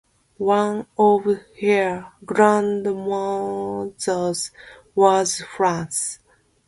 One 0.39 0.87
of 0.97 1.25
her 1.61 2.05
grandmothers 2.25 4.49
was 4.95 5.41
French. 5.55 6.17